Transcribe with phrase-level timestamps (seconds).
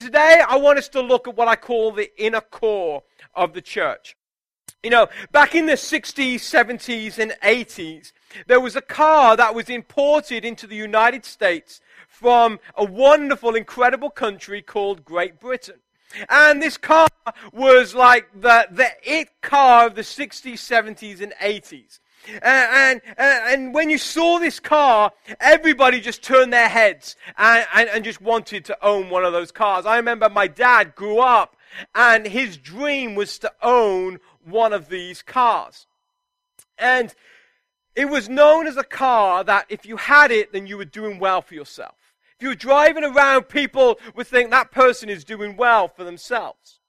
[0.00, 3.02] Today, I want us to look at what I call the inner core
[3.34, 4.16] of the church.
[4.82, 8.12] You know, back in the 60s, 70s, and 80s,
[8.46, 14.08] there was a car that was imported into the United States from a wonderful, incredible
[14.08, 15.80] country called Great Britain.
[16.30, 17.08] And this car
[17.52, 21.99] was like the, the it car of the 60s, 70s, and 80s.
[22.28, 25.10] Uh, and, and, and, when you saw this car,
[25.40, 29.50] everybody just turned their heads and, and, and just wanted to own one of those
[29.50, 29.86] cars.
[29.86, 31.56] I remember my dad grew up
[31.94, 35.86] and his dream was to own one of these cars.
[36.78, 37.14] And
[37.94, 41.18] it was known as a car that if you had it, then you were doing
[41.18, 41.96] well for yourself.
[42.36, 46.80] If you were driving around, people would think that person is doing well for themselves.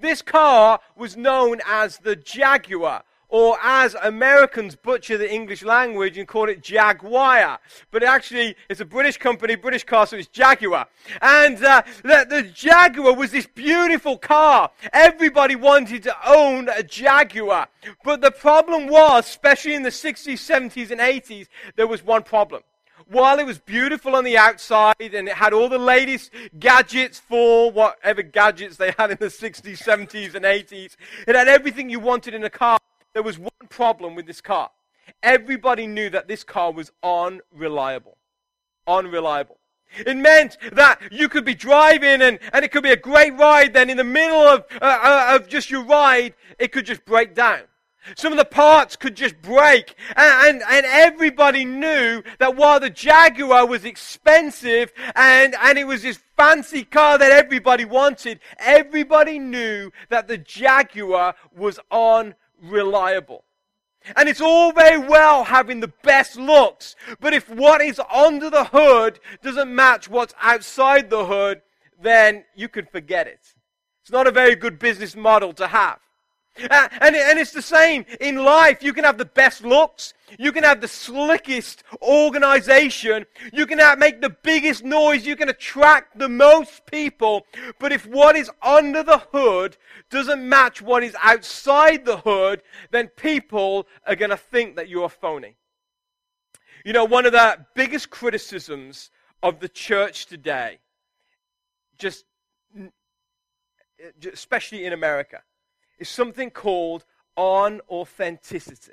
[0.00, 6.28] This car was known as the Jaguar or as Americans butcher the English language and
[6.28, 7.58] call it Jaguar.
[7.90, 10.86] But actually, it's a British company, British car, so it's Jaguar.
[11.20, 14.70] And uh, the, the Jaguar was this beautiful car.
[14.92, 17.68] Everybody wanted to own a Jaguar.
[18.04, 22.62] But the problem was, especially in the 60s, 70s, and 80s, there was one problem
[23.08, 27.70] while it was beautiful on the outside and it had all the latest gadgets for
[27.70, 32.34] whatever gadgets they had in the 60s, 70s, and 80s, it had everything you wanted
[32.34, 32.78] in a car.
[33.16, 34.70] There was one problem with this car.
[35.22, 38.18] Everybody knew that this car was unreliable.
[38.86, 39.56] Unreliable.
[39.96, 43.72] It meant that you could be driving and, and it could be a great ride,
[43.72, 47.34] then in the middle of, uh, uh, of just your ride, it could just break
[47.34, 47.62] down.
[48.16, 49.94] Some of the parts could just break.
[50.14, 56.02] And, and, and, everybody knew that while the Jaguar was expensive and, and it was
[56.02, 63.44] this fancy car that everybody wanted, everybody knew that the Jaguar was on reliable.
[64.14, 68.64] And it's all very well having the best looks, but if what is under the
[68.64, 71.62] hood doesn't match what's outside the hood,
[72.00, 73.54] then you can forget it.
[74.02, 75.98] It's not a very good business model to have.
[76.70, 78.82] Uh, and, and it's the same in life.
[78.82, 80.14] You can have the best looks.
[80.38, 83.26] You can have the slickest organization.
[83.52, 85.26] You can have, make the biggest noise.
[85.26, 87.46] You can attract the most people.
[87.78, 89.76] But if what is under the hood
[90.10, 95.08] doesn't match what is outside the hood, then people are going to think that you're
[95.08, 95.56] phony.
[96.84, 99.10] You know, one of the biggest criticisms
[99.42, 100.78] of the church today,
[101.98, 102.24] just
[104.32, 105.42] especially in America,
[105.98, 107.04] is something called
[107.36, 108.90] unauthenticity.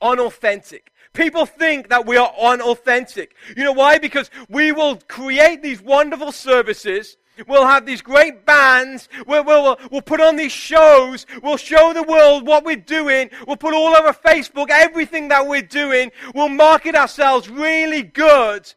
[0.00, 0.92] Unauthentic.
[1.12, 3.36] People think that we are unauthentic.
[3.56, 3.98] You know why?
[3.98, 7.16] Because we will create these wonderful services.
[7.46, 9.08] We'll have these great bands.
[9.26, 11.24] We'll, we'll, we'll put on these shows.
[11.42, 13.30] We'll show the world what we're doing.
[13.46, 16.10] We'll put all over Facebook everything that we're doing.
[16.34, 18.74] We'll market ourselves really good.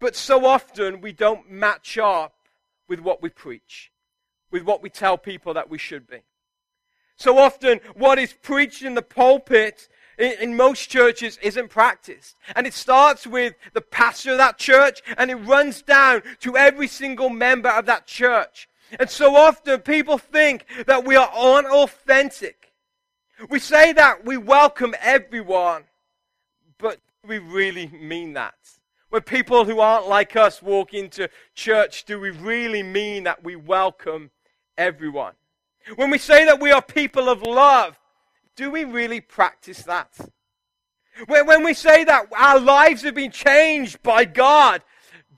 [0.00, 2.34] But so often we don't match up
[2.88, 3.92] with what we preach
[4.50, 6.22] with what we tell people that we should be.
[7.16, 12.36] So often, what is preached in the pulpit in, most churches isn't practiced.
[12.54, 16.88] And it starts with the pastor of that church and it runs down to every
[16.88, 18.68] single member of that church.
[18.98, 22.72] And so often, people think that we are unauthentic.
[23.50, 25.84] We say that we welcome everyone,
[26.78, 28.54] but we really mean that?
[29.08, 33.56] When people who aren't like us walk into church, do we really mean that we
[33.56, 34.30] welcome
[34.78, 35.34] everyone.
[35.96, 37.98] When we say that we are people of love,
[38.56, 40.10] do we really practice that?
[41.28, 44.82] When we say that our lives have been changed by God,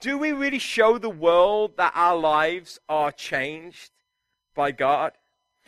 [0.01, 3.91] do we really show the world that our lives are changed
[4.55, 5.13] by God?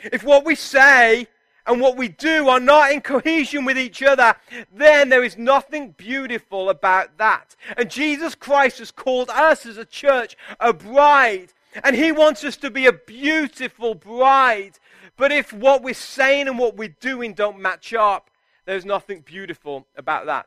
[0.02, 1.26] If what we say
[1.66, 4.34] and what we do are not in cohesion with each other,
[4.72, 7.54] then there is nothing beautiful about that.
[7.76, 11.52] And Jesus Christ has called us as a church a bride
[11.82, 14.78] and He wants us to be a beautiful bride.
[15.16, 18.30] But if what we're saying and what we're doing don't match up,
[18.64, 20.46] there's nothing beautiful about that.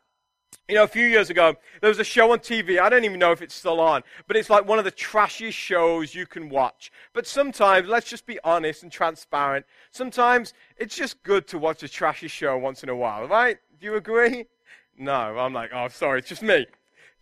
[0.67, 2.79] You know, a few years ago, there was a show on TV.
[2.79, 5.57] I don't even know if it's still on, but it's like one of the trashiest
[5.57, 6.91] shows you can watch.
[7.11, 9.65] But sometimes, let's just be honest and transparent.
[9.91, 13.57] Sometimes it's just good to watch a trashy show once in a while, right?
[13.79, 14.45] Do you agree?
[14.97, 16.67] No, I'm like, oh, sorry, it's just me.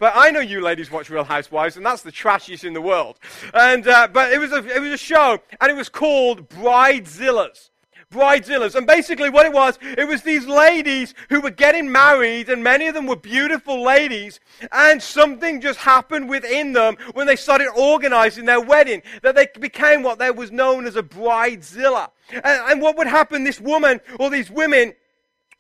[0.01, 3.19] But I know you ladies watch Real Housewives, and that's the trashiest in the world.
[3.53, 7.69] And, uh, but it was, a, it was a show, and it was called Bridezillas.
[8.11, 8.73] Bridezillas.
[8.73, 12.87] And basically what it was, it was these ladies who were getting married, and many
[12.87, 14.39] of them were beautiful ladies,
[14.71, 20.01] and something just happened within them when they started organizing their wedding, that they became
[20.01, 22.09] what there was known as a bridezilla.
[22.31, 24.95] And, and what would happen, this woman, or these women,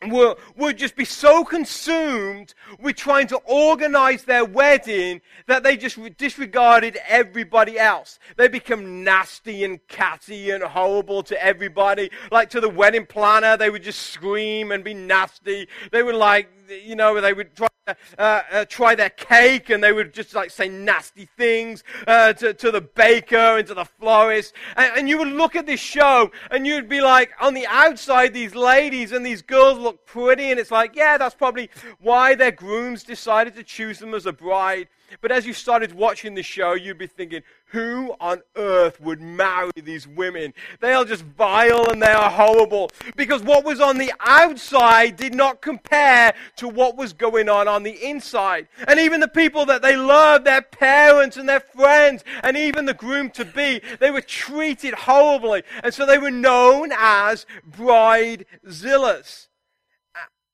[0.07, 5.99] would, would just be so consumed with trying to organize their wedding that they just
[6.17, 8.19] disregarded everybody else.
[8.37, 12.09] They become nasty and catty and horrible to everybody.
[12.31, 15.67] Like to the wedding planner, they would just scream and be nasty.
[15.91, 19.91] They would like, you know, they would try, uh, uh, try their cake and they
[19.91, 24.53] would just like say nasty things uh, to, to the baker and to the florist.
[24.75, 28.33] And, and you would look at this show and you'd be like, on the outside,
[28.33, 30.51] these ladies and these girls look pretty.
[30.51, 31.69] And it's like, yeah, that's probably
[31.99, 34.87] why their grooms decided to choose them as a bride.
[35.19, 37.41] But as you started watching the show, you'd be thinking,
[37.71, 40.53] who on earth would marry these women?
[40.79, 42.91] They are just vile and they are horrible.
[43.15, 47.83] Because what was on the outside did not compare to what was going on on
[47.83, 48.67] the inside.
[48.87, 52.93] And even the people that they loved, their parents and their friends, and even the
[52.93, 55.63] groom to be, they were treated horribly.
[55.83, 59.47] And so they were known as bridezillas.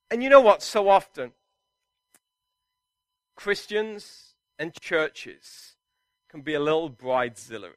[0.10, 0.62] And you know what?
[0.62, 1.34] So often,
[3.36, 5.77] Christians, and churches
[6.38, 7.72] can be a little bridezillaish.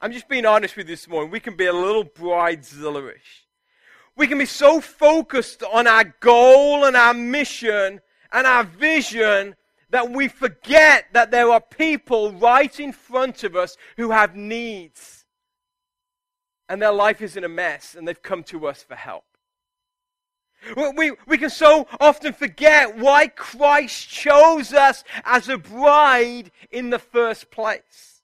[0.00, 1.30] I'm just being honest with you this morning.
[1.30, 3.44] We can be a little bridezillaish.
[4.16, 8.00] We can be so focused on our goal and our mission
[8.32, 9.54] and our vision
[9.90, 15.24] that we forget that there are people right in front of us who have needs.
[16.68, 19.24] And their life is in a mess and they've come to us for help.
[20.96, 26.98] We, we can so often forget why Christ chose us as a bride in the
[26.98, 28.22] first place.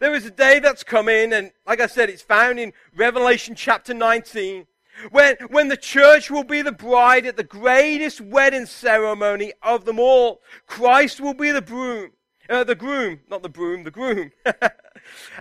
[0.00, 3.92] There is a day that's coming, and like I said, it's found in Revelation chapter
[3.92, 4.66] 19,
[5.10, 9.98] when, when the church will be the bride at the greatest wedding ceremony of them
[9.98, 10.40] all.
[10.66, 12.12] Christ will be the broom.
[12.48, 14.30] Uh, the groom, not the broom, the groom.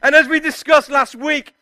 [0.03, 1.53] and as we discussed last week,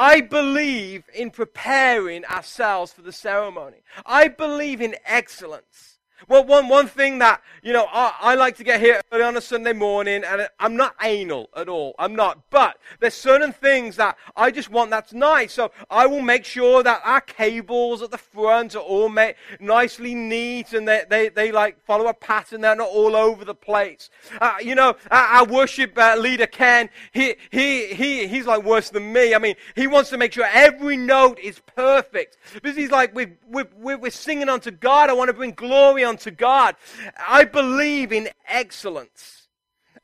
[0.00, 3.78] I believe in preparing ourselves for the ceremony.
[4.06, 5.97] I believe in excellence.
[6.26, 9.36] Well, one, one thing that, you know, I, I, like to get here early on
[9.36, 11.94] a Sunday morning, and I'm not anal at all.
[11.98, 12.50] I'm not.
[12.50, 15.52] But there's certain things that I just want that's nice.
[15.52, 20.14] So I will make sure that our cables at the front are all made nicely
[20.14, 22.62] neat and they, they, they like follow a pattern.
[22.62, 24.10] They're not all over the place.
[24.40, 28.90] Uh, you know, our, our worship uh, leader, Ken, he, he, he, he's like worse
[28.90, 29.34] than me.
[29.34, 32.38] I mean, he wants to make sure every note is perfect.
[32.54, 33.68] Because he's like, we're, we're,
[33.98, 35.10] we're singing unto God.
[35.10, 36.74] I want to bring glory unto God.
[37.16, 39.48] I believe in excellence.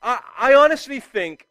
[0.01, 1.47] I, I honestly think,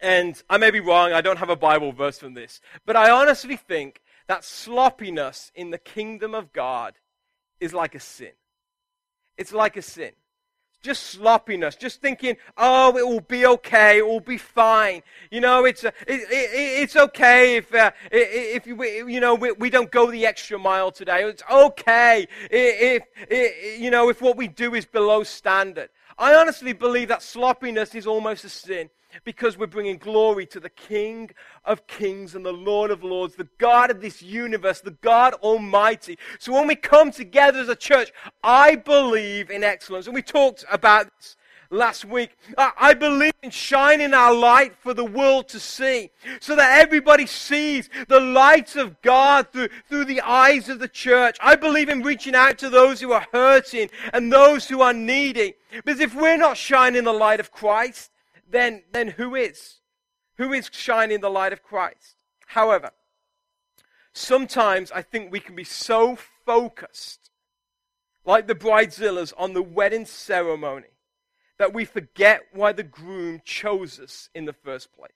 [0.00, 3.10] and I may be wrong, I don't have a Bible verse from this, but I
[3.10, 6.94] honestly think that sloppiness in the kingdom of God
[7.58, 8.32] is like a sin.
[9.36, 10.12] It's like a sin
[10.82, 15.02] just sloppiness, just thinking, oh, it will be okay, it will be fine.
[15.30, 19.52] You know, it's, uh, it, it, it's okay if, uh, if you, you know, we,
[19.52, 21.24] we, don't go the extra mile today.
[21.24, 25.88] It's okay if, if, you know, if what we do is below standard.
[26.18, 28.90] I honestly believe that sloppiness is almost a sin
[29.24, 31.30] because we're bringing glory to the King
[31.64, 36.18] of Kings and the Lord of Lords, the God of this universe, the God Almighty.
[36.38, 38.12] So when we come together as a church,
[38.42, 40.06] I believe in excellence.
[40.06, 41.36] And we talked about this
[41.70, 42.36] last week.
[42.58, 46.10] I believe in shining our light for the world to see
[46.40, 51.36] so that everybody sees the light of God through, through the eyes of the church.
[51.40, 55.54] I believe in reaching out to those who are hurting and those who are needy.
[55.84, 58.10] Because if we're not shining the light of Christ,
[58.52, 59.80] then, then who is?
[60.36, 62.16] Who is shining the light of Christ?
[62.46, 62.90] However,
[64.12, 67.30] sometimes I think we can be so focused,
[68.24, 70.88] like the bridezillas, on the wedding ceremony
[71.58, 75.10] that we forget why the groom chose us in the first place.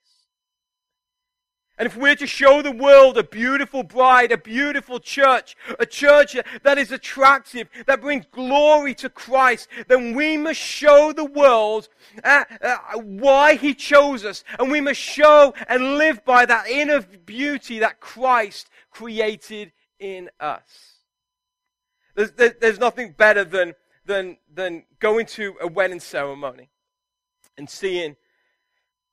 [1.77, 6.35] And if we're to show the world a beautiful bride, a beautiful church, a church
[6.63, 11.87] that is attractive, that brings glory to Christ, then we must show the world
[12.23, 14.43] uh, uh, why He chose us.
[14.57, 20.95] And we must show and live by that inner beauty that Christ created in us.
[22.15, 26.69] There's, there's nothing better than, than, than going to a wedding ceremony
[27.55, 28.15] and seeing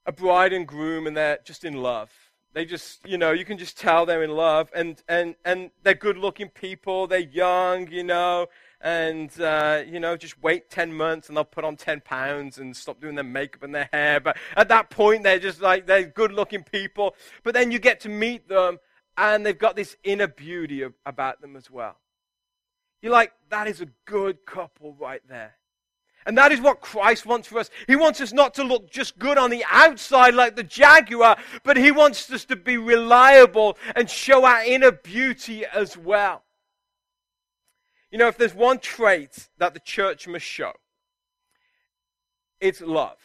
[0.06, 2.10] a bride and groom and they're just in love
[2.54, 5.94] they just, you know, you can just tell they're in love, and and and they're
[5.94, 7.06] good-looking people.
[7.06, 8.46] They're young, you know,
[8.80, 12.76] and uh, you know, just wait ten months and they'll put on ten pounds and
[12.76, 14.20] stop doing their makeup and their hair.
[14.20, 17.16] But at that point, they're just like they're good-looking people.
[17.42, 18.78] But then you get to meet them,
[19.16, 21.96] and they've got this inner beauty of, about them as well.
[23.02, 25.56] You're like, that is a good couple right there.
[26.26, 27.70] And that is what Christ wants for us.
[27.86, 31.76] He wants us not to look just good on the outside like the jaguar, but
[31.76, 36.42] He wants us to be reliable and show our inner beauty as well.
[38.10, 40.72] You know, if there's one trait that the church must show,
[42.60, 43.18] it's love.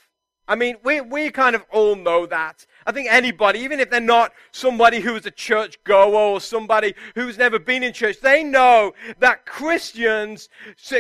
[0.48, 2.66] I mean, we, we kind of all know that.
[2.90, 6.96] I think anybody, even if they're not somebody who is a church goer or somebody
[7.14, 10.50] who's never been in church, they know that Christians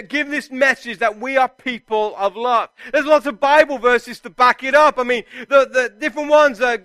[0.07, 2.69] give this message that we are people of love.
[2.93, 4.99] There's lots of Bible verses to back it up.
[4.99, 6.77] I mean, the, the different ones, uh,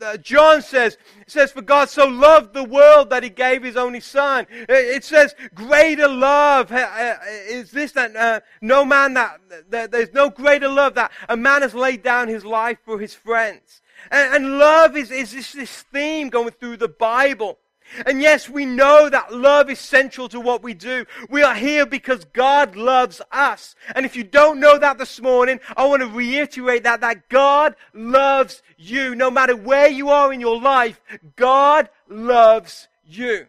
[0.00, 0.96] uh, John says,
[1.26, 4.46] says, for God so loved the world that he gave his only son.
[4.50, 10.68] It, says, greater love is this that uh, no man that, that, there's no greater
[10.68, 13.82] love that a man has laid down his life for his friends.
[14.10, 17.58] And, and love is, is this, this theme going through the Bible.
[18.04, 21.06] And yes, we know that love is central to what we do.
[21.30, 23.74] We are here because God loves us.
[23.94, 27.76] And if you don't know that this morning, I want to reiterate that, that God
[27.94, 29.14] loves you.
[29.14, 31.00] No matter where you are in your life,
[31.36, 33.46] God loves you.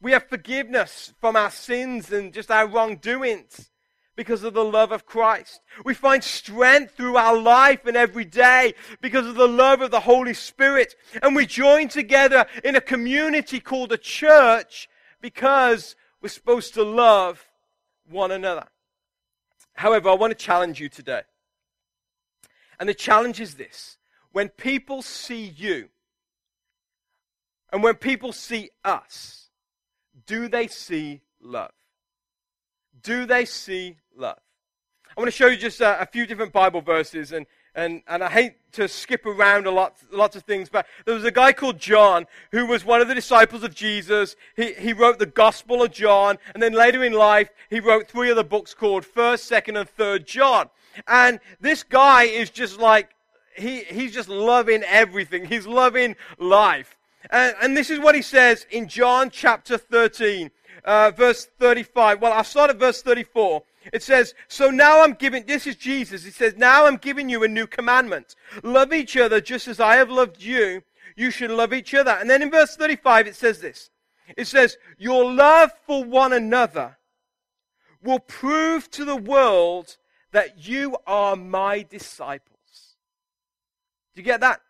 [0.00, 3.70] We have forgiveness from our sins and just our wrongdoings
[4.16, 5.60] because of the love of Christ.
[5.84, 10.00] We find strength through our life and every day because of the love of the
[10.00, 10.94] Holy Spirit.
[11.22, 14.88] And we join together in a community called a church
[15.20, 17.46] because we're supposed to love
[18.08, 18.66] one another.
[19.74, 21.22] However, I want to challenge you today.
[22.78, 23.96] And the challenge is this.
[24.32, 25.88] When people see you
[27.72, 29.48] and when people see us,
[30.26, 31.72] do they see love?
[33.02, 34.38] Do they see love?
[35.16, 38.22] I want to show you just a, a few different Bible verses, and, and, and
[38.22, 41.52] I hate to skip around a lot, lots of things, but there was a guy
[41.52, 44.36] called John who was one of the disciples of Jesus.
[44.56, 48.30] He, he wrote the Gospel of John, and then later in life, he wrote three
[48.30, 50.70] other books called 1st, 2nd, and 3rd John.
[51.06, 53.10] And this guy is just like,
[53.54, 55.44] he, he's just loving everything.
[55.44, 56.96] He's loving life.
[57.30, 60.50] And, and this is what he says in John chapter 13
[60.84, 62.20] uh, verse 35.
[62.20, 63.62] Well, I'll start at verse 34.
[63.92, 66.24] It says, So now I'm giving, this is Jesus.
[66.24, 68.36] He says, Now I'm giving you a new commandment.
[68.62, 70.82] Love each other just as I have loved you.
[71.16, 72.12] You should love each other.
[72.12, 73.90] And then in verse 35, it says this.
[74.36, 76.96] It says, Your love for one another
[78.02, 79.96] will prove to the world
[80.32, 82.96] that you are my disciples.
[84.14, 84.60] Do you get that?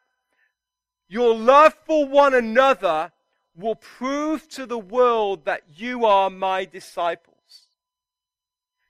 [1.09, 3.12] Your love for one another
[3.56, 7.66] will prove to the world that you are my disciples.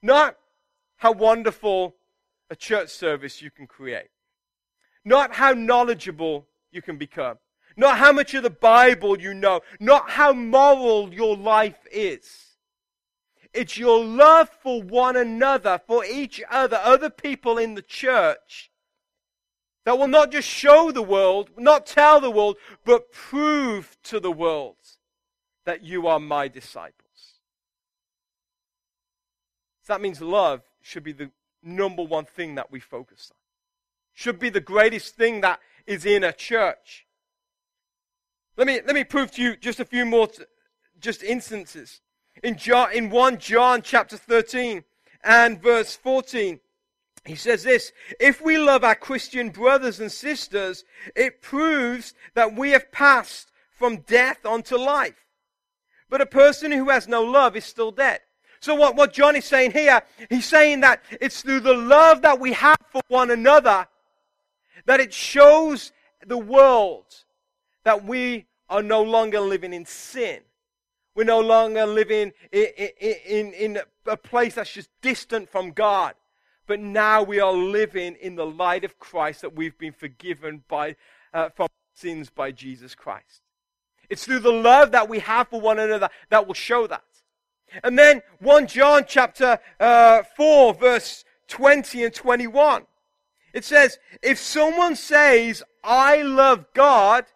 [0.03, 0.37] Not
[0.97, 1.97] how wonderful
[2.51, 4.09] a church service you can create.
[5.05, 7.39] Not how knowledgeable you can become.
[7.77, 9.61] Not how much of the Bible you know.
[9.81, 12.57] Not how moral your life is.
[13.53, 18.72] It's your love for one another, for each other, other people in the church,
[19.85, 24.31] that will not just show the world, not tell the world, but prove to the
[24.31, 24.77] world
[25.65, 27.03] that you are my disciples.
[29.83, 31.31] So that means love should be the
[31.63, 33.37] number one thing that we focus on.
[34.15, 37.07] Should be the greatest thing that is in a church.
[38.57, 40.45] Let me, let me prove to you just a few more t-
[41.01, 42.01] just instances.
[42.43, 44.85] In, John, in 1 John chapter 13
[45.25, 46.61] and verse 14,
[47.25, 52.71] he says this, if we love our Christian brothers and sisters, it proves that we
[52.71, 55.27] have passed from death onto life.
[56.11, 58.21] But a person who has no love is still dead.
[58.61, 62.41] So what, what John is saying here, he's saying that it's through the love that
[62.41, 63.87] we have for one another
[64.87, 65.93] that it shows
[66.27, 67.07] the world
[67.85, 70.41] that we are no longer living in sin.
[71.15, 76.15] We're no longer living in, in, in, in a place that's just distant from God
[76.67, 80.97] but now we are living in the light of Christ that we've been forgiven by,
[81.35, 83.43] uh, from sins by Jesus Christ.
[84.09, 87.03] It's through the love that we have for one another that will show that.
[87.83, 92.87] And then 1 John chapter uh, 4 verse 20 and 21.
[93.53, 97.27] It says, if someone says, I love God,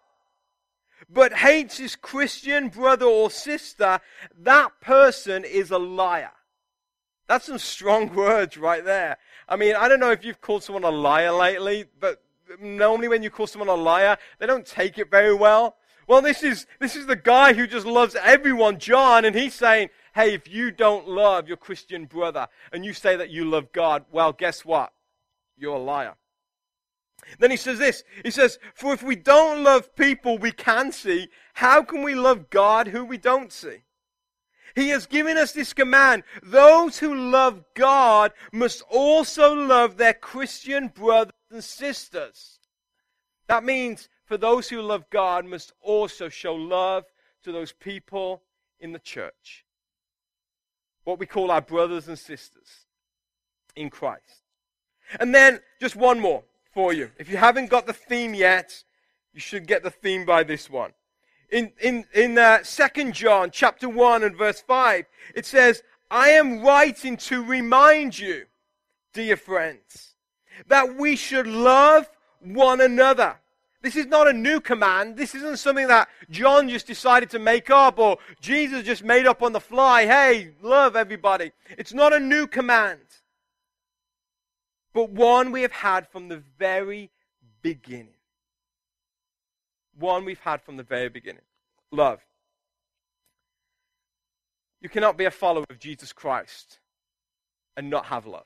[1.09, 3.99] but hates his Christian brother or sister,
[4.39, 6.31] that person is a liar.
[7.27, 9.17] That's some strong words right there.
[9.47, 12.21] I mean, I don't know if you've called someone a liar lately, but
[12.59, 15.75] normally when you call someone a liar, they don't take it very well.
[16.07, 19.89] Well, this is, this is the guy who just loves everyone, John, and he's saying,
[20.15, 24.05] hey, if you don't love your Christian brother and you say that you love God,
[24.09, 24.93] well, guess what?
[25.57, 26.15] You're a liar.
[27.39, 28.03] Then he says this.
[28.23, 32.49] He says, for if we don't love people we can see, how can we love
[32.49, 33.83] God who we don't see?
[34.77, 36.21] He has given us this command.
[36.43, 42.59] Those who love God must also love their Christian brothers and sisters.
[43.47, 47.05] That means for those who love God must also show love
[47.43, 48.43] to those people
[48.79, 49.65] in the church.
[51.05, 52.85] what we call our brothers and sisters
[53.75, 54.43] in Christ.
[55.19, 57.09] And then just one more for you.
[57.17, 58.83] If you haven't got the theme yet,
[59.33, 60.91] you should get the theme by this one.
[61.49, 66.61] In, in, in uh, 2 John chapter 1 and verse 5, it says, I am
[66.61, 68.45] writing to remind you,
[69.13, 70.15] dear friends,
[70.67, 73.37] that we should love one another.
[73.81, 75.15] This is not a new command.
[75.15, 79.41] This isn't something that John just decided to make up or Jesus just made up
[79.41, 80.05] on the fly.
[80.05, 81.51] Hey, love everybody.
[81.77, 82.99] It's not a new command,
[84.93, 87.11] but one we have had from the very
[87.61, 88.16] beginning.
[89.99, 91.43] One we've had from the very beginning
[91.91, 92.19] love.
[94.81, 96.79] You cannot be a follower of Jesus Christ
[97.75, 98.45] and not have love.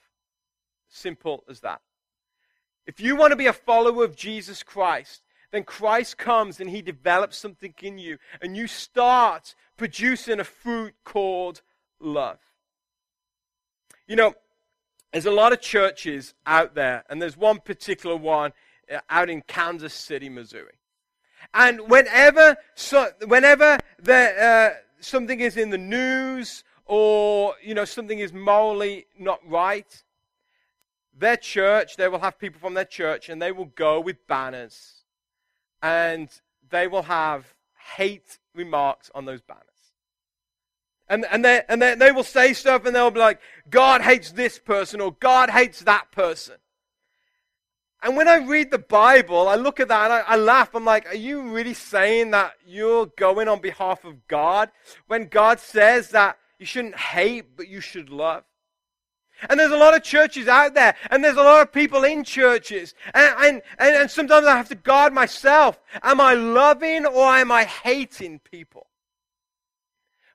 [0.90, 1.82] Simple as that.
[2.86, 6.82] If you want to be a follower of Jesus Christ, then Christ comes and he
[6.82, 11.62] develops something in you, and you start producing a fruit called
[12.00, 12.40] love.
[14.08, 14.34] You know,
[15.12, 18.54] there's a lot of churches out there, and there's one particular one
[18.92, 20.74] uh, out in Kansas City, Missouri.
[21.54, 24.70] And whenever, so, whenever the, uh,
[25.00, 30.04] something is in the news or you know something is morally not right,
[31.18, 35.02] their church, they will have people from their church, and they will go with banners
[35.82, 36.30] and
[36.70, 37.54] they will have
[37.96, 39.64] hate remarks on those banners.
[41.10, 44.32] And, and, they, and they, they will say stuff and they'll be like, God hates
[44.32, 46.56] this person or God hates that person.
[48.04, 50.74] And when I read the Bible, I look at that and I, I, laugh.
[50.74, 54.72] I'm like, are you really saying that you're going on behalf of God
[55.08, 58.44] when God says that you shouldn't hate, but you should love?
[59.50, 62.24] And there's a lot of churches out there, and there's a lot of people in
[62.24, 62.94] churches.
[63.14, 65.80] And, and, and, and, sometimes I have to guard myself.
[66.04, 68.88] Am I loving or am I hating people?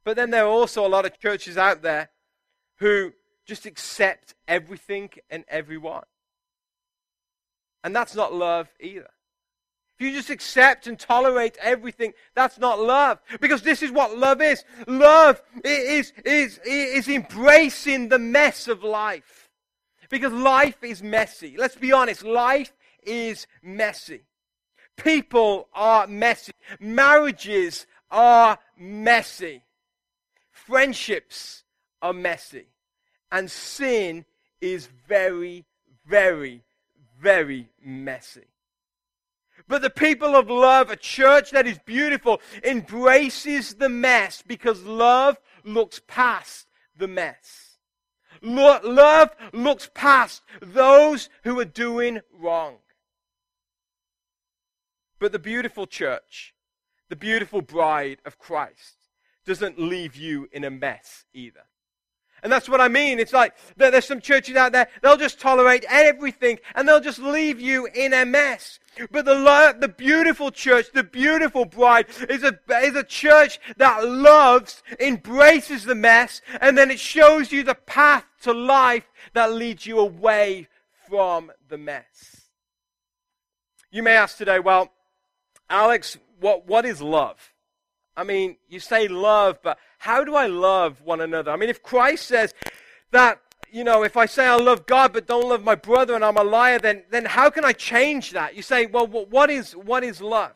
[0.04, 2.10] But then there are also a lot of churches out there
[2.78, 3.12] who
[3.44, 6.04] just accept everything and everyone.
[7.86, 9.08] And that's not love either.
[9.96, 13.20] If you just accept and tolerate everything, that's not love.
[13.40, 14.64] Because this is what love is.
[14.88, 19.50] Love is, is, is embracing the mess of life.
[20.10, 21.54] Because life is messy.
[21.56, 22.72] Let's be honest, life
[23.04, 24.22] is messy.
[24.96, 26.54] People are messy.
[26.80, 29.62] Marriages are messy.
[30.50, 31.62] Friendships
[32.02, 32.66] are messy.
[33.30, 34.24] And sin
[34.60, 35.66] is very,
[36.04, 36.64] very,
[37.20, 38.46] very messy.
[39.68, 45.38] But the people of love, a church that is beautiful, embraces the mess because love
[45.64, 47.78] looks past the mess.
[48.42, 52.76] Lo- love looks past those who are doing wrong.
[55.18, 56.54] But the beautiful church,
[57.08, 58.96] the beautiful bride of Christ,
[59.46, 61.64] doesn't leave you in a mess either.
[62.42, 63.18] And that's what I mean.
[63.18, 67.60] It's like there's some churches out there, they'll just tolerate everything and they'll just leave
[67.60, 68.78] you in a mess.
[69.10, 74.82] But the, the beautiful church, the beautiful bride, is a, is a church that loves,
[74.98, 79.98] embraces the mess, and then it shows you the path to life that leads you
[79.98, 80.68] away
[81.08, 82.48] from the mess.
[83.90, 84.90] You may ask today, well,
[85.68, 87.52] Alex, what, what is love?
[88.16, 91.50] I mean, you say love, but how do I love one another?
[91.50, 92.54] I mean, if Christ says
[93.10, 96.24] that, you know, if I say I love God but don't love my brother and
[96.24, 98.54] I'm a liar, then, then how can I change that?
[98.54, 100.52] You say, well, what is, what is love?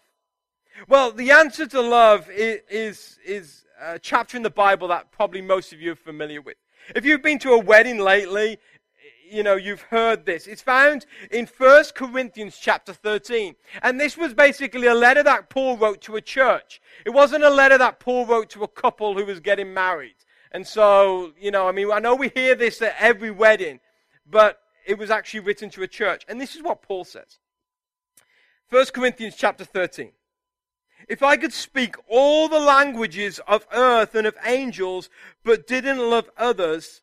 [0.89, 5.43] Well, the answer to love is, is, is a chapter in the Bible that probably
[5.43, 6.57] most of you are familiar with.
[6.95, 8.59] If you've been to a wedding lately,
[9.31, 10.47] you know, you've heard this.
[10.47, 13.55] It's found in 1 Corinthians chapter 13.
[13.83, 16.81] And this was basically a letter that Paul wrote to a church.
[17.07, 20.17] It wasn't a letter that Paul wrote to a couple who was getting married.
[20.53, 23.81] And so, you know, I mean, I know we hear this at every wedding,
[24.29, 26.25] but it was actually written to a church.
[26.29, 27.39] And this is what Paul says.
[28.71, 30.13] 1 Corinthians chapter 13.
[31.09, 35.09] If I could speak all the languages of earth and of angels,
[35.45, 37.03] but didn't love others,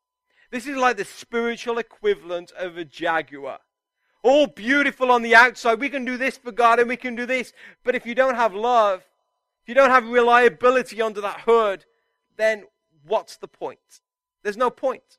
[0.51, 3.59] This is like the spiritual equivalent of a jaguar.
[4.21, 5.79] All beautiful on the outside.
[5.79, 7.53] We can do this for God and we can do this.
[7.83, 9.03] But if you don't have love,
[9.63, 11.85] if you don't have reliability under that hood,
[12.37, 12.65] then
[13.03, 14.01] what's the point?
[14.43, 15.17] There's no point.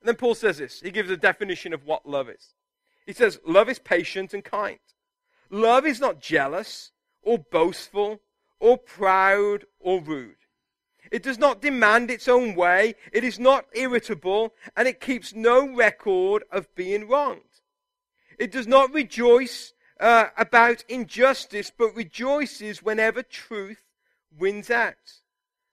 [0.00, 0.80] And then Paul says this.
[0.80, 2.54] He gives a definition of what love is.
[3.06, 4.78] He says, Love is patient and kind.
[5.50, 8.20] Love is not jealous or boastful
[8.60, 10.43] or proud or rude.
[11.14, 12.96] It does not demand its own way.
[13.12, 17.60] It is not irritable and it keeps no record of being wronged.
[18.36, 23.78] It does not rejoice uh, about injustice, but rejoices whenever truth
[24.36, 25.20] wins out.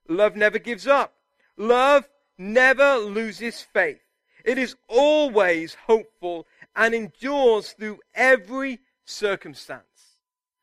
[0.08, 1.14] Love never gives up.
[1.56, 3.98] Love never loses faith.
[4.44, 10.18] It is always hopeful and endures through every circumstance.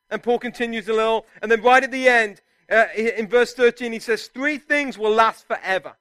[0.08, 3.92] And Paul continues a little, and then right at the end, uh, in verse 13,
[3.92, 5.96] he says, Three things will last forever.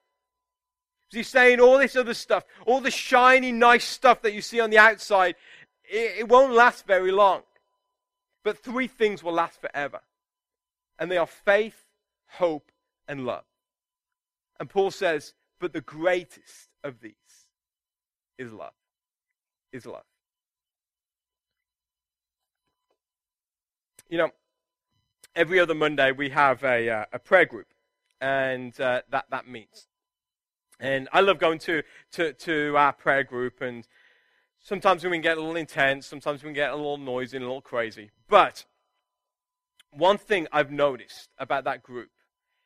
[1.12, 4.70] He's saying all this other stuff, all the shiny, nice stuff that you see on
[4.70, 5.36] the outside,
[5.84, 7.42] it, it won't last very long.
[8.44, 10.02] But three things will last forever.
[11.00, 11.86] And they are faith,
[12.28, 12.72] hope,
[13.08, 13.46] and love.
[14.60, 17.14] And Paul says, but the greatest of these
[18.38, 18.74] is love.
[19.72, 20.04] Is love.
[24.10, 24.32] You know,
[25.40, 27.68] every other Monday we have a, uh, a prayer group,
[28.20, 29.88] and uh, that, that meets.
[30.82, 33.88] And I love going to, to, to our prayer group, and
[34.60, 37.46] sometimes we can get a little intense, sometimes we can get a little noisy and
[37.46, 38.12] a little crazy.
[38.28, 38.66] But
[39.92, 42.10] one thing I've noticed about that group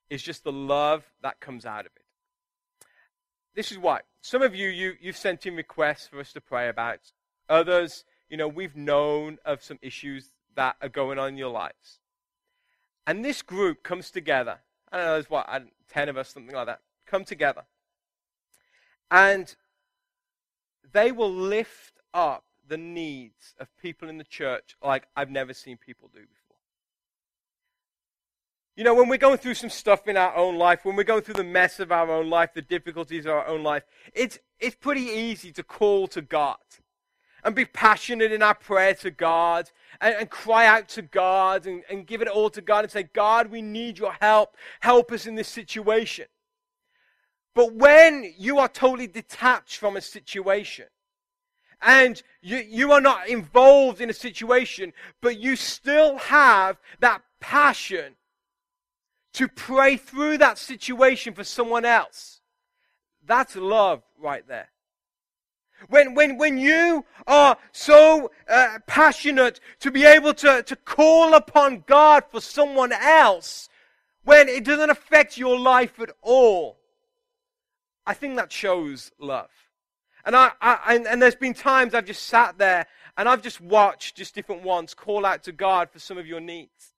[0.10, 2.88] is just the love that comes out of it.
[3.56, 4.02] This is why.
[4.22, 7.00] Some of you, you you've sent in requests for us to pray about.
[7.50, 12.00] Others, you know, we've known of some issues that are going on in your lives.
[13.06, 14.60] And this group comes together.
[14.92, 15.50] I don't know, there's what,
[15.90, 17.64] 10 of us, something like that, come together.
[19.12, 19.56] And
[20.92, 25.78] they will lift up the needs of people in the church like I've never seen
[25.78, 26.58] people do before.
[28.76, 31.22] You know, when we're going through some stuff in our own life, when we're going
[31.22, 34.76] through the mess of our own life, the difficulties of our own life, it's, it's
[34.76, 36.58] pretty easy to call to God
[37.44, 39.70] and be passionate in our prayer to God
[40.02, 43.04] and, and cry out to God and, and give it all to God and say,
[43.04, 44.56] God, we need your help.
[44.80, 46.26] Help us in this situation.
[47.56, 50.86] But when you are totally detached from a situation,
[51.82, 58.16] and you, you are not involved in a situation, but you still have that passion
[59.34, 62.40] to pray through that situation for someone else.
[63.26, 64.70] That's love right there.
[65.90, 71.84] When, when, when you are so uh, passionate to be able to, to call upon
[71.88, 73.70] God for someone else,
[74.24, 76.78] when it doesn't affect your life at all,
[78.06, 79.50] I think that shows love.
[80.26, 82.86] And, I, I and, and there's been times I've just sat there
[83.18, 86.40] and I've just watched just different ones call out to God for some of your
[86.40, 86.93] needs.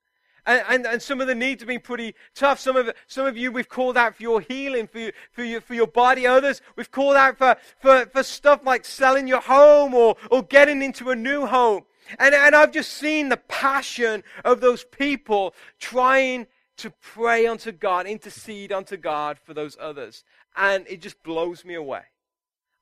[0.45, 2.59] And, and, and, some of the needs have been pretty tough.
[2.59, 5.61] Some of, some of you, we've called out for your healing, for, you, for, your,
[5.61, 6.27] for your body.
[6.27, 10.83] Others, we've called out for, for, for stuff like selling your home or, or getting
[10.83, 11.83] into a new home.
[12.19, 18.05] And, and I've just seen the passion of those people trying to pray unto God,
[18.05, 20.23] intercede unto God for those others.
[20.55, 22.01] And it just blows me away.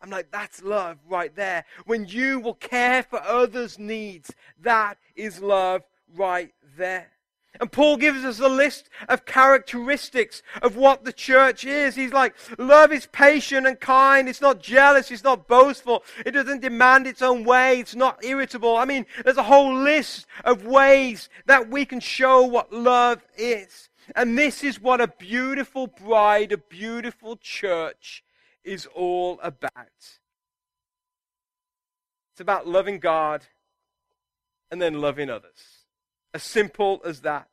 [0.02, 1.64] I'm like, that's love right there.
[1.86, 7.12] When you will care for others' needs, that is love right there.
[7.60, 11.96] And Paul gives us a list of characteristics of what the church is.
[11.96, 14.28] He's like, love is patient and kind.
[14.28, 15.12] It's not jealous.
[15.12, 16.04] It's not boastful.
[16.26, 17.80] It doesn't demand its own way.
[17.80, 18.76] It's not irritable.
[18.76, 23.90] I mean, there's a whole list of ways that we can show what love is.
[24.16, 28.24] And this is what a beautiful bride, a beautiful church
[28.64, 29.72] is all about.
[32.34, 33.44] It's about loving God
[34.72, 35.73] and then loving others.
[36.34, 37.48] As simple as that.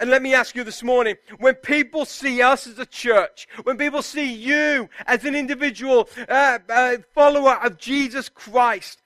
[0.00, 3.78] And let me ask you this morning when people see us as a church, when
[3.78, 9.02] people see you as an individual uh, uh, follower of Jesus Christ,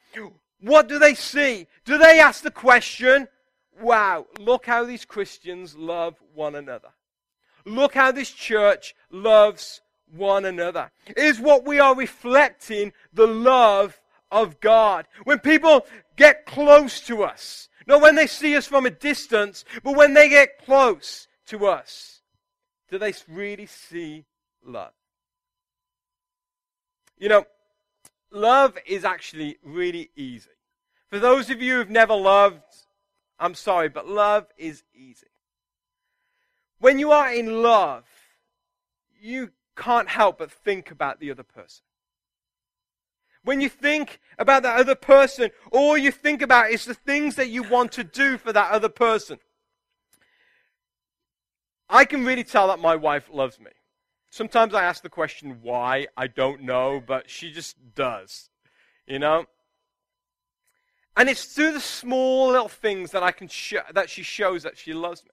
[0.60, 1.66] what do they see?
[1.84, 3.28] Do they ask the question,
[3.80, 6.88] wow, look how these Christians love one another?
[7.64, 10.90] Look how this church loves one another.
[11.16, 15.06] Is what we are reflecting the love of God?
[15.24, 19.96] When people get close to us, not when they see us from a distance, but
[19.96, 22.20] when they get close to us.
[22.90, 24.26] Do they really see
[24.64, 24.92] love?
[27.18, 27.46] You know,
[28.30, 30.50] love is actually really easy.
[31.08, 32.62] For those of you who've never loved,
[33.40, 35.26] I'm sorry, but love is easy.
[36.80, 38.04] When you are in love,
[39.18, 41.84] you can't help but think about the other person.
[43.48, 47.48] When you think about that other person, all you think about is the things that
[47.48, 49.38] you want to do for that other person.
[51.88, 53.70] I can really tell that my wife loves me.
[54.28, 58.50] Sometimes I ask the question why, I don't know, but she just does.
[59.06, 59.46] You know?
[61.16, 64.76] And it's through the small little things that I can show, that she shows that
[64.76, 65.30] she loves me.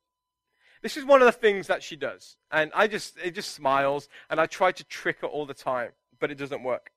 [0.82, 2.38] This is one of the things that she does.
[2.50, 5.92] And I just it just smiles and I try to trick her all the time,
[6.18, 6.92] but it doesn't work.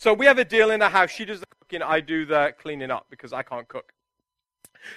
[0.00, 1.10] So we have a deal in the house.
[1.10, 3.92] She does the cooking, I do the cleaning up because I can't cook.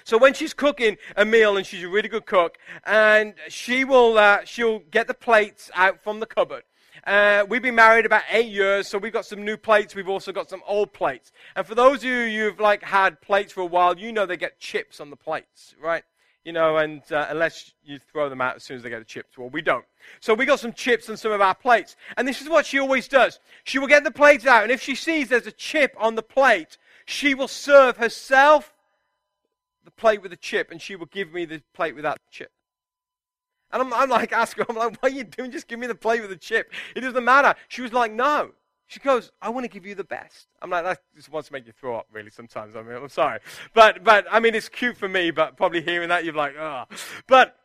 [0.03, 4.19] So when she's cooking a meal and she's a really good cook, and she will
[4.19, 6.63] uh, she'll get the plates out from the cupboard.
[7.07, 9.95] Uh, we've been married about eight years, so we've got some new plates.
[9.95, 11.31] We've also got some old plates.
[11.55, 14.37] And for those of you who've like had plates for a while, you know they
[14.37, 16.03] get chips on the plates, right?
[16.43, 19.05] You know, and uh, unless you throw them out as soon as they get the
[19.05, 19.85] chips, well, we don't.
[20.21, 22.79] So we got some chips on some of our plates, and this is what she
[22.79, 23.39] always does.
[23.63, 26.23] She will get the plates out, and if she sees there's a chip on the
[26.23, 28.73] plate, she will serve herself
[29.85, 32.51] the plate with the chip, and she will give me the plate without the chip.
[33.71, 35.51] And I'm, I'm like, ask her, I'm like, what are you doing?
[35.51, 36.71] Just give me the plate with the chip.
[36.95, 37.55] It doesn't matter.
[37.67, 38.51] She was like, no.
[38.91, 40.47] She goes, I want to give you the best.
[40.61, 42.75] I'm like, that just wants to make you throw up, really, sometimes.
[42.75, 43.39] I mean, I'm sorry.
[43.73, 46.83] But, but, I mean, it's cute for me, but probably hearing that, you're like, oh.
[47.25, 47.55] But,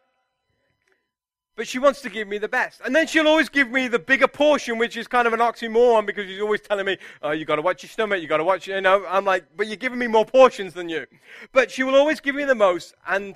[1.56, 2.80] but she wants to give me the best.
[2.84, 6.06] And then she'll always give me the bigger portion, which is kind of an oxymoron
[6.06, 8.44] because she's always telling me, oh, you got to watch your stomach, you got to
[8.44, 9.04] watch, you know.
[9.08, 11.06] I'm like, but you're giving me more portions than you.
[11.50, 13.34] But she will always give me the most and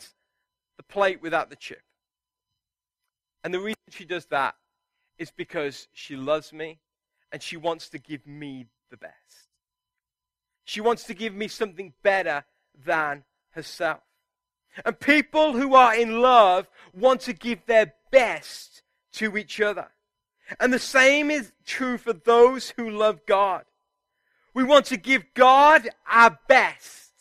[0.76, 1.82] the plate without the chip.
[3.42, 4.54] And the reason she does that
[5.18, 6.78] is because she loves me
[7.32, 9.14] and she wants to give me the best.
[10.64, 12.44] She wants to give me something better
[12.84, 14.00] than herself.
[14.84, 18.82] And people who are in love want to give their best
[19.14, 19.88] to each other.
[20.58, 23.64] And the same is true for those who love God.
[24.54, 27.12] We want to give God our best.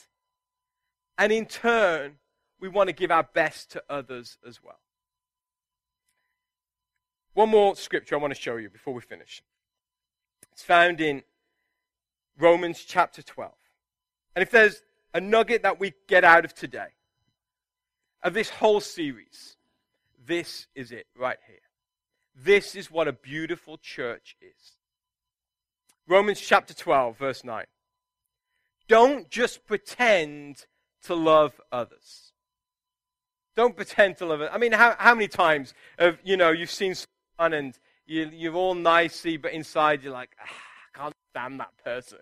[1.17, 2.15] And in turn,
[2.59, 4.79] we want to give our best to others as well.
[7.33, 9.43] One more scripture I want to show you before we finish.
[10.59, 11.23] It's found in
[12.37, 13.53] Romans chapter 12.
[14.35, 16.89] And if there's a nugget that we get out of today,
[18.23, 19.55] of this whole series,
[20.27, 21.61] this is it right here.
[22.35, 24.73] This is what a beautiful church is.
[26.09, 27.63] Romans chapter 12, verse 9.
[28.89, 30.65] Don't just pretend
[31.03, 32.33] to love others.
[33.55, 34.49] Don't pretend to love it.
[34.51, 38.55] I mean, how, how many times have, you know, you've seen someone and you, you're
[38.55, 42.17] all nicey, but inside you're like, ah, I can't stand that person.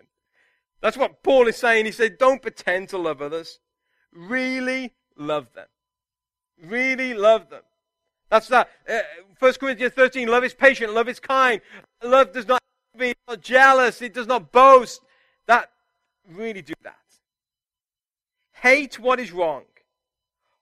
[0.81, 1.85] That's what Paul is saying.
[1.85, 3.59] He said, don't pretend to love others.
[4.13, 5.67] Really love them.
[6.61, 7.61] Really love them.
[8.29, 8.69] That's that.
[8.87, 8.99] Uh,
[9.39, 11.61] 1 Corinthians 13, love is patient, love is kind.
[12.03, 12.61] Love does not
[12.97, 15.01] be not jealous, it does not boast.
[15.45, 15.71] That,
[16.29, 16.95] really do that.
[18.51, 19.63] Hate what is wrong.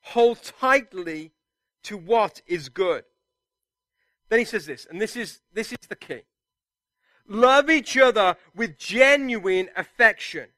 [0.01, 1.31] Hold tightly
[1.83, 3.05] to what is good.
[4.29, 6.21] Then he says this, and this is, this is the key.
[7.27, 10.49] Love each other with genuine affection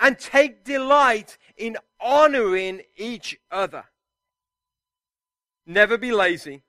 [0.00, 3.84] and take delight in honoring each other.
[5.66, 6.62] Never be lazy,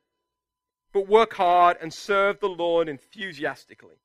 [0.91, 3.95] but work hard and serve the Lord enthusiastically.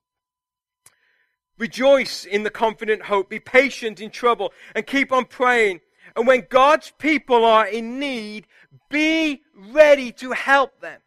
[1.57, 3.29] Rejoice in the confident hope.
[3.29, 5.81] Be patient in trouble and keep on praying.
[6.15, 8.47] And when God's people are in need,
[8.89, 11.01] be ready to help them.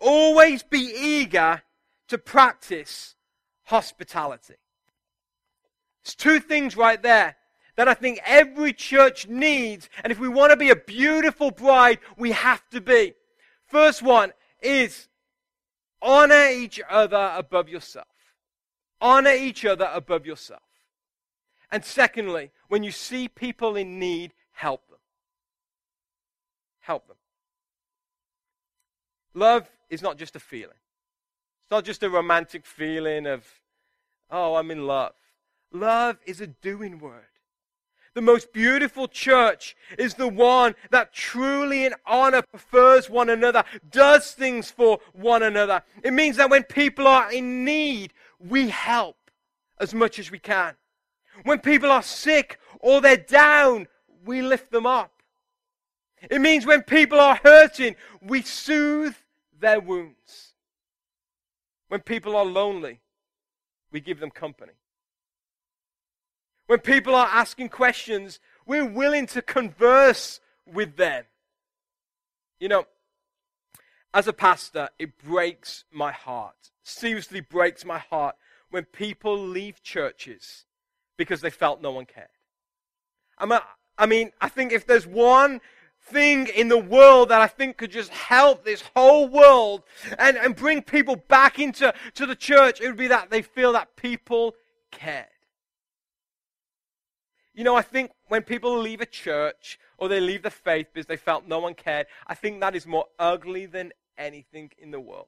[0.00, 1.62] Always be eager
[2.08, 3.14] to practice
[3.64, 4.54] hospitality.
[6.02, 7.36] It's two things right there
[7.76, 9.88] that I think every church needs.
[10.02, 13.14] And if we want to be a beautiful bride, we have to be.
[13.66, 14.32] First one
[14.62, 15.08] is
[16.02, 18.06] honor each other above yourself.
[19.00, 20.62] Honor each other above yourself.
[21.70, 24.98] And secondly, when you see people in need, help them.
[26.80, 27.16] Help them.
[29.34, 30.70] Love is not just a feeling.
[30.70, 33.44] It's not just a romantic feeling of,
[34.30, 35.12] oh, I'm in love.
[35.72, 37.26] Love is a doing word.
[38.14, 44.32] The most beautiful church is the one that truly in honor prefers one another, does
[44.32, 45.82] things for one another.
[46.02, 49.16] It means that when people are in need, we help
[49.78, 50.74] as much as we can.
[51.44, 53.86] When people are sick or they're down,
[54.24, 55.19] we lift them up.
[56.28, 59.14] It means when people are hurting, we soothe
[59.58, 60.54] their wounds.
[61.88, 63.00] When people are lonely,
[63.90, 64.72] we give them company.
[66.66, 71.24] When people are asking questions, we're willing to converse with them.
[72.60, 72.86] You know,
[74.14, 78.36] as a pastor, it breaks my heart, seriously breaks my heart
[78.70, 80.64] when people leave churches
[81.16, 82.28] because they felt no one cared.
[83.38, 85.60] I mean, I think if there's one
[86.02, 89.82] thing in the world that I think could just help this whole world
[90.18, 93.72] and, and bring people back into to the church, it would be that they feel
[93.72, 94.54] that people
[94.90, 95.26] cared.
[97.54, 101.06] You know, I think when people leave a church or they leave the faith because
[101.06, 105.00] they felt no one cared, I think that is more ugly than anything in the
[105.00, 105.26] world.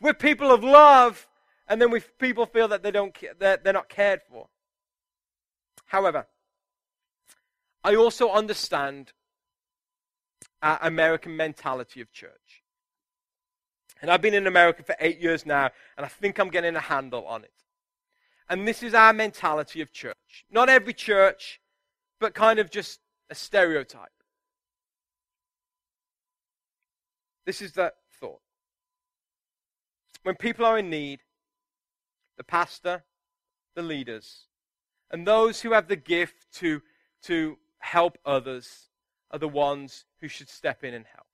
[0.00, 1.28] We're people of love,
[1.66, 4.48] and then we people feel that they don't they're, they're not cared for.
[5.86, 6.26] However,
[7.82, 9.12] I also understand
[10.62, 12.62] American mentality of church.
[14.00, 16.80] And I've been in America for eight years now, and I think I'm getting a
[16.80, 17.52] handle on it.
[18.48, 20.44] And this is our mentality of church.
[20.50, 21.60] Not every church,
[22.20, 24.08] but kind of just a stereotype.
[27.44, 28.40] This is the thought.
[30.22, 31.20] When people are in need,
[32.36, 33.04] the pastor,
[33.74, 34.46] the leaders,
[35.10, 36.82] and those who have the gift to,
[37.22, 38.87] to help others
[39.30, 41.26] are the ones who should step in and help.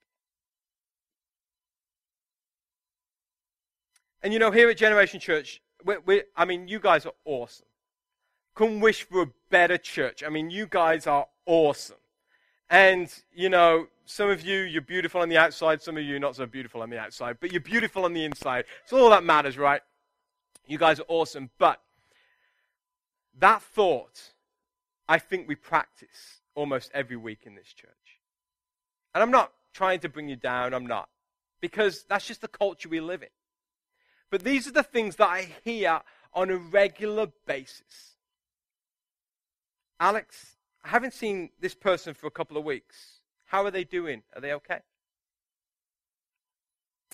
[4.23, 7.67] And you know, here at Generation Church, we, we, I mean, you guys are awesome.
[8.55, 10.23] Couldn't wish for a better church.
[10.25, 11.97] I mean, you guys are awesome.
[12.71, 15.83] And, you know, some of you, you're beautiful on the outside.
[15.83, 17.37] Some of you, not so beautiful on the outside.
[17.41, 18.65] But you're beautiful on the inside.
[18.87, 19.83] So all that matters, right?
[20.67, 21.51] You guys are awesome.
[21.59, 21.81] But
[23.39, 24.33] that thought,
[25.09, 28.21] I think we practice almost every week in this church.
[29.15, 31.09] And I'm not trying to bring you down, I'm not.
[31.61, 33.29] Because that's just the culture we live in.
[34.31, 36.01] But these are the things that I hear
[36.33, 38.17] on a regular basis.
[40.01, 43.21] Alex, I haven't seen this person for a couple of weeks.
[43.47, 44.23] How are they doing?
[44.35, 44.81] Are they okay?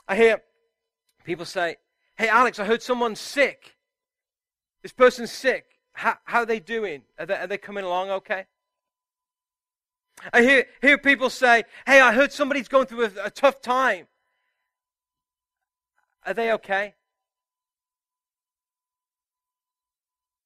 [0.08, 0.42] I hear
[1.24, 1.76] people say,
[2.16, 3.76] Hey, Alex, I heard someone's sick.
[4.82, 5.64] This person's sick.
[5.92, 7.02] How, how are they doing?
[7.18, 8.46] Are they, are they coming along okay?
[10.32, 14.06] I hear, hear people say, Hey, I heard somebody's going through a, a tough time.
[16.26, 16.94] Are they okay?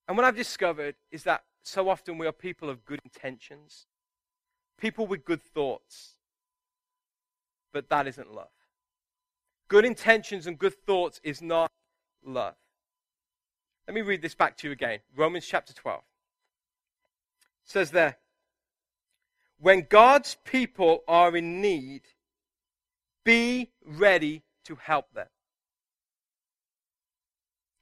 [0.07, 3.87] And what I've discovered is that so often we are people of good intentions,
[4.79, 6.15] people with good thoughts,
[7.73, 8.49] but that isn't love.
[9.69, 11.71] Good intentions and good thoughts is not
[12.25, 12.55] love.
[13.89, 15.01] Let me read this back to you again.
[15.17, 16.01] Romans chapter 12.
[16.01, 18.19] It says there,
[19.65, 22.03] when God's people are in need,
[23.25, 25.27] be ready to help them.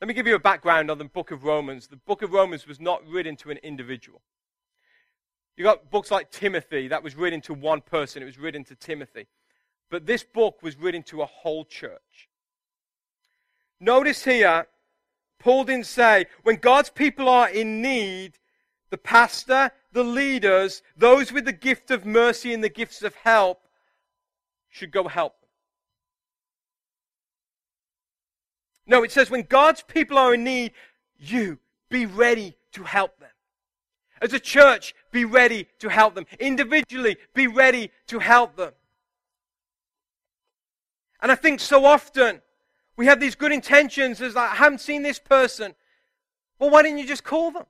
[0.01, 1.89] Let me give you a background on the book of Romans.
[1.89, 4.23] The book of Romans was not written to an individual.
[5.57, 8.77] You got books like Timothy, that was written to one person, it was written to
[8.77, 9.27] Timothy.
[9.91, 12.29] But this book was written to a whole church.
[13.81, 14.69] Notice here,
[15.41, 18.39] Paul didn't say, when God's people are in need,
[18.93, 23.67] the pastor, the leaders, those with the gift of mercy and the gifts of help
[24.69, 25.49] should go help them.
[28.87, 30.73] No, it says when God's people are in need,
[31.19, 33.31] you be ready to help them.
[34.21, 36.27] As a church, be ready to help them.
[36.39, 38.73] Individually, be ready to help them.
[41.23, 42.43] And I think so often
[42.97, 45.75] we have these good intentions as I haven't seen this person.
[46.59, 47.65] Well, why didn't you just call them?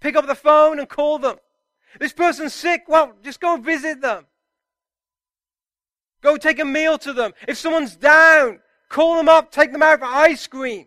[0.00, 1.36] Pick up the phone and call them.
[1.98, 2.84] This person's sick.
[2.88, 4.26] Well, just go visit them.
[6.22, 7.32] Go take a meal to them.
[7.46, 10.86] If someone's down, call them up, take them out for ice cream.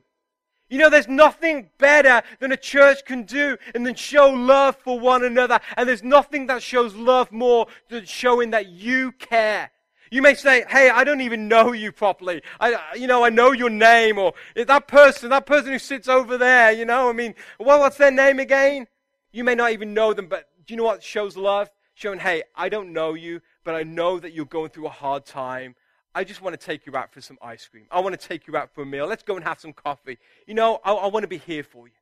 [0.70, 5.00] You know, there's nothing better than a church can do and then show love for
[5.00, 5.60] one another.
[5.76, 9.72] And there's nothing that shows love more than showing that you care.
[10.12, 12.42] You may say, hey, I don't even know you properly.
[12.60, 16.38] I, you know, I know your name or that person, that person who sits over
[16.38, 18.88] there, you know, I mean, what's their name again?
[19.32, 21.70] You may not even know them, but do you know what shows love?
[21.94, 25.26] Showing, hey, I don't know you, but I know that you're going through a hard
[25.26, 25.76] time.
[26.16, 27.86] I just want to take you out for some ice cream.
[27.92, 29.06] I want to take you out for a meal.
[29.06, 30.18] Let's go and have some coffee.
[30.48, 31.94] You know, I, I want to be here for you.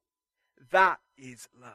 [0.72, 1.74] That is love.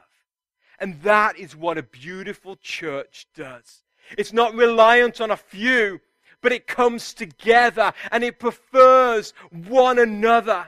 [0.79, 3.83] And that is what a beautiful church does.
[4.17, 6.01] It's not reliant on a few,
[6.41, 10.67] but it comes together and it prefers one another.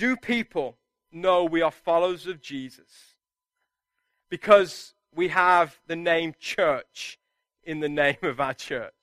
[0.00, 0.78] Do people
[1.12, 2.86] know we are followers of Jesus?
[4.30, 7.18] Because we have the name church
[7.64, 8.94] in the name of our church.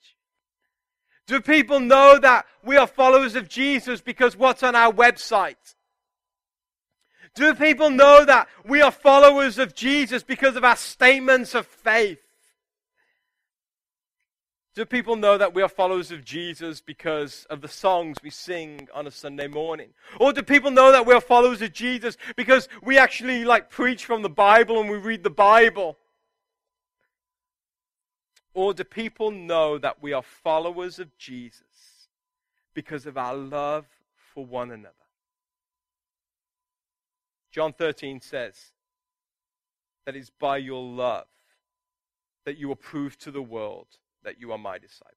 [1.27, 5.75] Do people know that we are followers of Jesus because what's on our website?
[7.35, 12.26] Do people know that we are followers of Jesus because of our statements of faith?
[14.77, 18.87] Do people know that we are followers of Jesus because of the songs we sing
[18.93, 19.89] on a Sunday morning?
[20.19, 24.05] Or do people know that we are followers of Jesus because we actually like preach
[24.05, 25.97] from the Bible and we read the Bible?
[28.53, 32.07] Or do people know that we are followers of Jesus
[32.75, 33.87] because of our love
[34.31, 34.93] for one another?
[37.49, 38.73] John 13 says
[40.05, 41.25] that it's by your love
[42.45, 43.87] that you will prove to the world
[44.23, 45.13] that you are my disciples.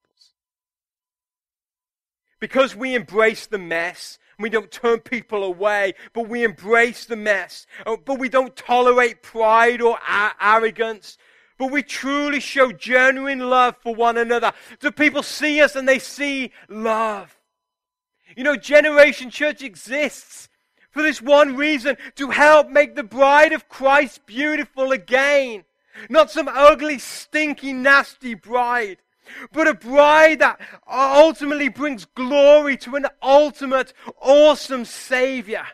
[2.40, 7.66] Because we embrace the mess, we don't turn people away, but we embrace the mess.
[7.84, 9.98] Oh, but we don't tolerate pride or
[10.40, 11.18] arrogance,
[11.58, 14.52] but we truly show genuine love for one another.
[14.80, 17.38] Do people see us and they see love?
[18.34, 20.48] You know, Generation Church exists
[20.90, 25.64] for this one reason to help make the bride of Christ beautiful again.
[26.08, 28.98] Not some ugly, stinky, nasty bride,
[29.52, 35.64] but a bride that ultimately brings glory to an ultimate, awesome Savior.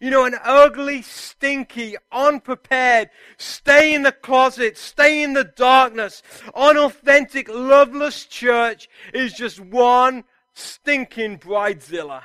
[0.00, 6.22] You know, an ugly, stinky, unprepared, stay in the closet, stay in the darkness,
[6.56, 10.24] unauthentic, loveless church is just one
[10.54, 12.22] stinking bridezilla.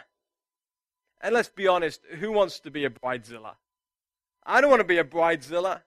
[1.22, 3.56] And let's be honest, who wants to be a bridezilla?
[4.44, 5.82] I don't want to be a bridezilla.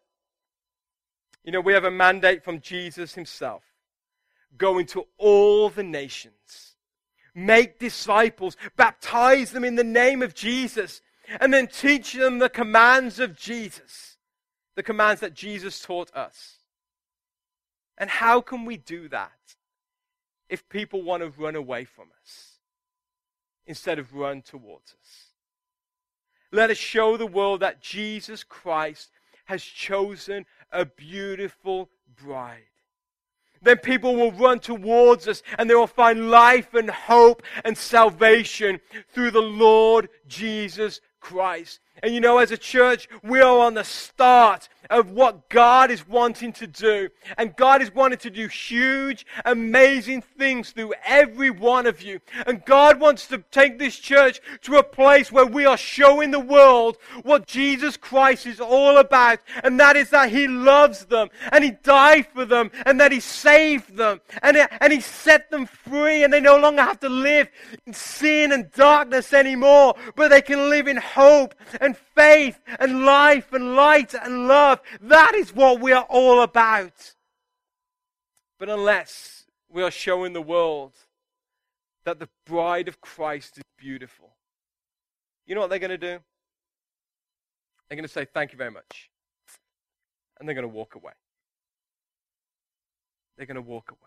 [1.45, 3.62] You know, we have a mandate from Jesus himself.
[4.57, 6.74] Go into all the nations,
[7.34, 11.01] make disciples, baptize them in the name of Jesus,
[11.41, 14.16] and then teach them the commands of Jesus,
[14.74, 16.57] the commands that Jesus taught us.
[17.97, 19.30] And how can we do that
[20.49, 22.59] if people want to run away from us
[23.66, 25.26] instead of run towards us?
[26.51, 29.11] Let us show the world that Jesus Christ
[29.45, 31.90] has chosen a beautiful
[32.22, 32.62] bride.
[33.62, 38.80] Then people will run towards us and they will find life and hope and salvation
[39.12, 41.80] through the Lord Jesus Christ.
[42.03, 46.07] And you know, as a church, we are on the start of what God is
[46.07, 47.09] wanting to do.
[47.38, 52.20] And God is wanting to do huge, amazing things through every one of you.
[52.47, 56.41] And God wants to take this church to a place where we are showing the
[56.41, 59.38] world what Jesus Christ is all about.
[59.62, 63.20] And that is that He loves them and He died for them and that He
[63.20, 67.49] saved them and, and He set them free and they no longer have to live
[67.86, 73.52] in sin and darkness anymore, but they can live in hope and faith and life
[73.52, 74.80] and light and love.
[75.00, 77.14] That is what we are all about.
[78.58, 80.92] But unless we are showing the world
[82.04, 84.30] that the bride of Christ is beautiful,
[85.46, 86.18] you know what they're going to do?
[87.88, 89.10] They're going to say, Thank you very much.
[90.38, 91.12] And they're going to walk away.
[93.36, 93.98] They're going to walk away.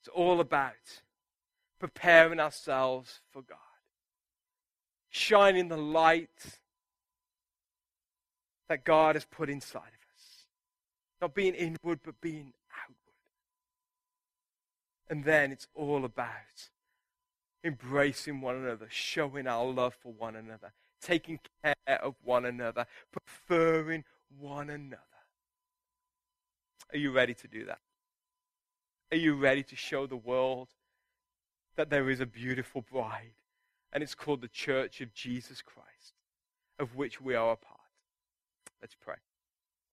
[0.00, 0.72] It's all about
[1.78, 3.58] preparing ourselves for God
[5.14, 6.58] shining the light
[8.68, 10.46] that God has put inside of us.
[11.20, 12.52] Not being inward, but being
[12.82, 13.14] outward.
[15.08, 16.68] And then it's all about
[17.62, 24.02] embracing one another, showing our love for one another, taking care of one another, preferring
[24.36, 25.00] one another.
[26.92, 27.78] Are you ready to do that?
[29.12, 30.70] Are you ready to show the world
[31.76, 33.34] that there is a beautiful bride
[33.94, 36.14] and it's called the Church of Jesus Christ,
[36.80, 37.78] of which we are a part.
[38.82, 39.14] Let's pray.